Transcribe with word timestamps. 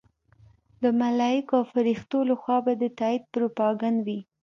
د 0.83 0.85
ملایکو 1.01 1.53
او 1.59 1.63
فرښتو 1.71 2.19
لخوا 2.29 2.57
به 2.65 2.73
د 2.81 2.83
تایید 2.99 3.23
پروپاګند 3.33 3.97
وي. 4.07 4.19